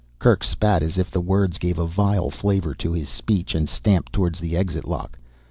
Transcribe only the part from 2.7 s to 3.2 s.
to his